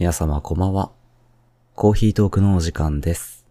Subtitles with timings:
[0.00, 0.92] 皆様こんばんは。
[1.74, 3.44] コーヒートークのお時間です。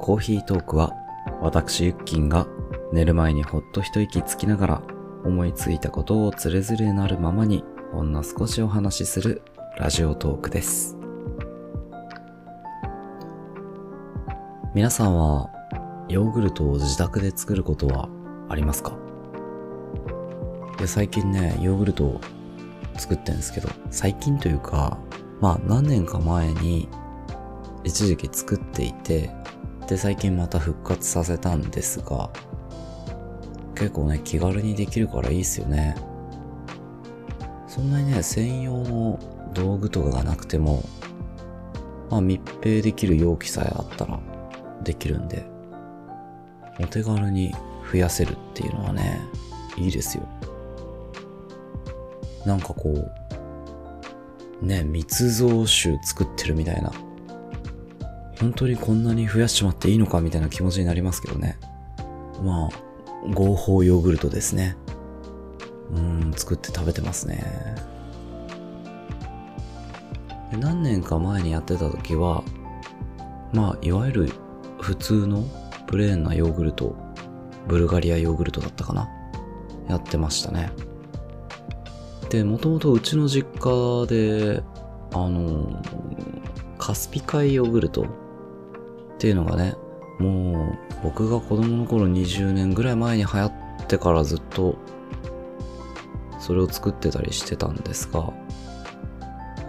[0.00, 0.94] コーヒートークは、
[1.42, 2.46] 私ゆっきんが
[2.94, 4.82] 寝る前にほっと一息つきながら
[5.22, 7.62] 思いついたことをつれづれなるままに
[7.92, 9.42] ほんの少しお話しする
[9.76, 10.96] ラジオトークです。
[14.74, 15.50] 皆さんは
[16.08, 18.08] ヨーグルトを自宅で作ることは
[18.48, 18.96] ありますか？
[20.78, 22.18] で最近ね、ヨーグルト
[22.96, 24.98] 作ってんですけど、最近というか、
[25.40, 26.88] まあ何年か前に
[27.82, 29.30] 一時期作っていて、
[29.86, 32.30] で最近また復活させたんですが、
[33.74, 35.96] 結構ね、気軽にできるからいいっすよね。
[37.66, 39.18] そんなにね、専用の
[39.52, 40.82] 道具とかがなくても、
[42.10, 44.20] まあ密閉できる容器さえあったら
[44.82, 45.44] できるんで、
[46.80, 47.52] お手軽に
[47.92, 49.20] 増やせるっていうのはね、
[49.76, 50.24] いいですよ。
[52.46, 53.10] なんかこ
[54.62, 56.92] う、ね、密造酒作ってるみたいな。
[58.40, 61.58] 本当にこんなに増やしちまっていいのかみたいな気持ちになりますけどね。
[62.42, 62.70] まあ、
[63.32, 64.76] 合法ヨーグルトですね。
[65.92, 67.44] うん、作って食べてますね。
[70.58, 72.42] 何年か前にやってた時は、
[73.52, 74.32] まあ、いわゆる
[74.80, 75.44] 普通の
[75.86, 76.96] プレーンなヨーグルト、
[77.68, 79.08] ブルガリアヨーグルトだったかな
[79.88, 80.70] やってましたね。
[82.34, 84.64] で、もともとうちの実家で、
[85.12, 85.80] あの、
[86.78, 88.06] カスピ海ヨーグルトっ
[89.18, 89.76] ていうのがね、
[90.18, 93.52] もう僕が子供の頃20年ぐらい前に流行っ
[93.86, 94.76] てからずっと
[96.40, 98.32] それを作ってたりしてたんですが、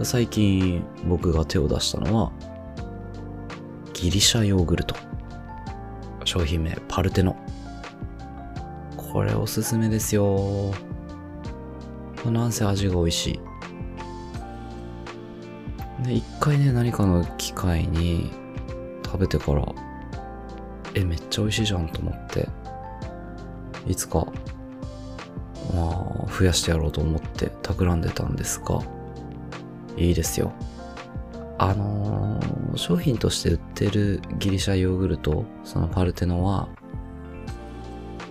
[0.02, 2.32] 最近僕が手を出したのは、
[3.94, 4.96] ギリシャヨーグルト。
[6.24, 7.36] 商品名、パルテノ。
[8.98, 10.74] これおすすめですよ。
[12.32, 13.40] なんせ味が美味し
[16.02, 16.04] い。
[16.04, 18.32] で、一回ね、何かの機会に
[19.06, 19.66] 食べてから、
[20.94, 22.48] え、めっちゃ美味しいじゃんと思って、
[23.88, 24.26] いつか、
[25.74, 28.82] まあ、増やしてやろうと思って企んでたんですが、
[29.98, 30.52] いいですよ。
[31.58, 36.68] あのー商品として売ってるギリシャヨーグルト、そのパルテノは、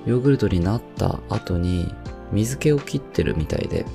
[0.07, 1.93] ヨーグルトになった後に
[2.35, 3.87] 水気を切ってるみたいで、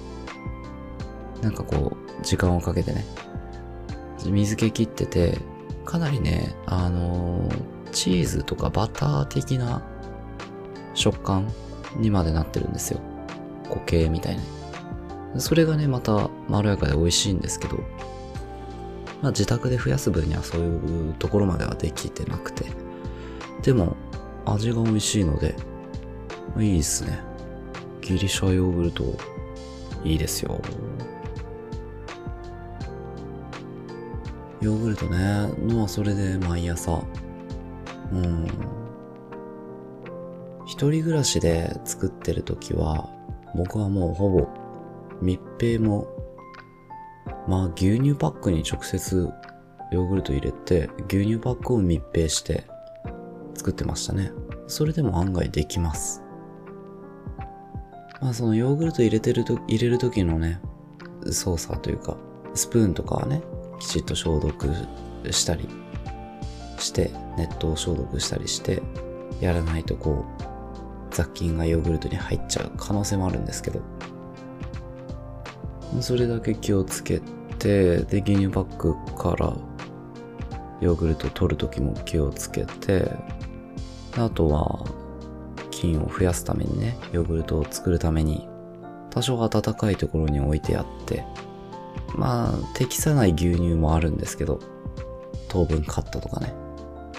[1.41, 3.05] なんかこう、時間をかけてね、
[4.25, 5.37] 水気切ってて、
[5.85, 9.81] かなりね、あのーチーズとかバター的な
[10.93, 11.51] 食感
[11.97, 12.99] にまでなってるんですよ。
[13.67, 14.37] 固形みたい
[15.33, 15.39] な。
[15.39, 17.77] それがね、またまろやかで美味しいんですけど、
[19.21, 22.65] まあ自宅で増やす分にはそういうところまではできてなくて。
[23.61, 23.95] でも、
[24.45, 25.55] 味が美味しいので、
[26.59, 27.28] いいですね。
[28.09, 29.03] ギリシャヨーグルト、
[30.03, 30.59] いいですよ。
[34.61, 37.03] ヨーグルトね、のはそれで毎朝、
[38.11, 38.47] うん。
[40.65, 43.07] 一人暮らしで作ってる時は、
[43.55, 44.47] 僕はもうほぼ
[45.21, 46.07] 密閉も、
[47.47, 49.29] まあ牛乳パックに直接
[49.91, 52.65] ヨーグルト入れて、牛乳パックを密閉して
[53.53, 54.31] 作ってましたね。
[54.65, 56.23] それでも案外できます。
[58.21, 60.59] まあそのヨーグルト入れてると、入れる時のね、
[61.31, 62.17] 操作というか、
[62.53, 63.41] スプーンとかはね、
[63.79, 64.67] きちっと消毒
[65.31, 65.67] したり
[66.77, 68.81] して、熱湯を消毒したりして、
[69.39, 70.43] やらないとこう、
[71.11, 73.81] 雑菌がヨーグルトに入っちゃう可能性もあるんですけど、
[76.01, 77.21] それだけ気をつけ
[77.57, 79.53] て、で、牛乳パックから
[80.81, 83.11] ヨーグルト取るときも気をつけて、
[84.17, 84.85] あとは、
[85.79, 88.49] 菌を増やすためにね、ヨーグルトを作るために、
[89.09, 91.23] 多少暖かいところに置いてあって、
[92.15, 94.59] まあ、適さない牛乳もあるんですけど、
[95.47, 96.53] 糖分カットとかね、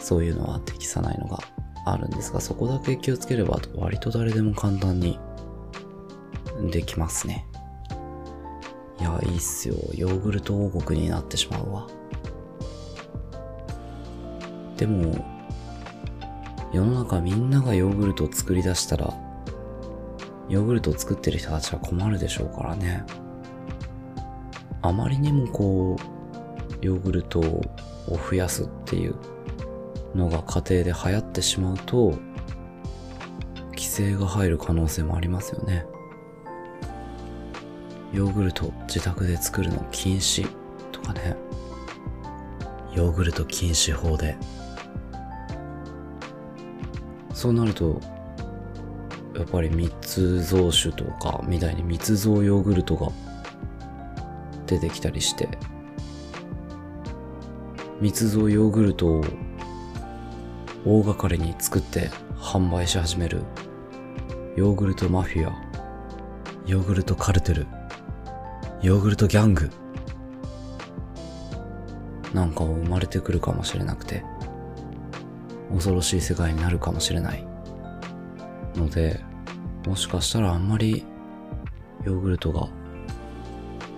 [0.01, 1.39] そういうのは適さないのが
[1.87, 5.19] あるんですが、そこだけ気をつければ、割と誰でも簡単に
[6.71, 7.47] できますね。
[9.01, 9.75] いや、いいっすよ。
[9.95, 11.87] ヨーグルト王国になってしまうわ。
[14.77, 15.15] でも、
[16.73, 19.13] 世の中みんながヨーグルトを作り出したら、
[20.49, 23.05] ヨーグルトを作ってる人たちは困るでしょうからね。
[24.83, 27.63] あまりにもこう、ヨーグルトを
[28.09, 29.15] 増やすっていう
[30.15, 32.15] のが家庭で流行ってしまうと、
[33.71, 35.87] 規制が入る可能性もありますよね。
[38.13, 40.49] ヨーグルト自宅で作るの禁止
[40.93, 41.37] とかね。
[42.95, 44.37] ヨーグルト禁止法で。
[47.41, 47.99] そうなると、
[49.35, 53.09] やっぱり密造酒とかみたいに密造ヨーグルトが
[54.67, 55.49] 出てきたりして、
[57.99, 59.25] 密造ヨーグルトを
[60.85, 63.41] 大掛かりに作って販売し始める
[64.55, 65.55] ヨーグルトマフィア、
[66.67, 67.67] ヨーグルトカルテル、
[68.83, 69.71] ヨーグルトギャング
[72.35, 74.25] なんか生まれてくるかもしれなくて、
[75.73, 77.47] 恐ろしい世界になるかもしれない。
[78.75, 79.21] ので、
[79.87, 81.05] もしかしたらあんまり
[82.05, 82.69] ヨーグルトが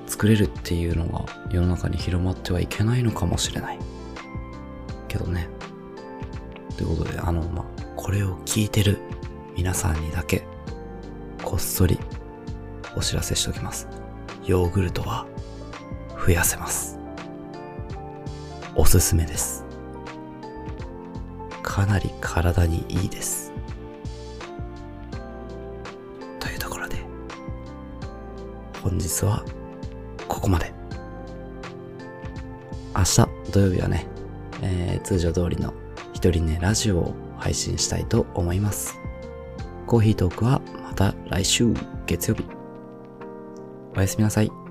[0.06, 3.78] 作れるっていうのが世の中に広まってはいけないのかもしれない。
[5.08, 5.48] けどね。
[6.76, 7.64] ということで、あの、まあ、
[7.96, 8.98] これを聞いてる
[9.56, 10.42] 皆さんにだけ、
[11.42, 11.98] こっそり
[12.96, 13.88] お知らせしておきます。
[14.44, 15.26] ヨーグルトは
[16.26, 16.98] 増やせます。
[18.74, 19.61] おすすめです。
[21.62, 23.52] かなり体にいいです。
[26.38, 26.96] というところで、
[28.82, 29.44] 本日は
[30.28, 30.72] ここまで。
[32.94, 34.06] 明日土曜日はね、
[34.60, 35.72] えー通常通りの
[36.12, 38.98] 一人ねラジオを配信したいと思います。
[39.86, 41.74] コーヒートークはまた来週
[42.06, 42.44] 月曜日。
[43.96, 44.61] おやすみなさい。